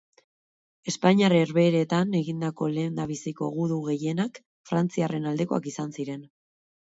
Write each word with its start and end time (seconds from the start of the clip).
Espainiar 0.91 1.35
Herbehereetan 1.39 2.15
egindako 2.19 2.69
lehendabiziko 2.77 3.51
gudu 3.59 3.77
gehienak 3.91 4.41
frantziarren 4.71 5.29
aldekoak 5.35 5.71
izan 5.75 5.95
ziren. 6.01 6.27